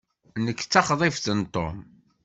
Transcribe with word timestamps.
Nekk 0.45 0.59
d 0.63 0.67
taxḍibt 0.71 1.25
n 1.37 1.41
Tom. 1.53 1.77